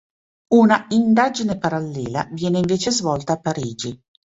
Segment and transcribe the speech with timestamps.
[0.55, 4.01] Una indagine parallela viene invece svolta a Parigi.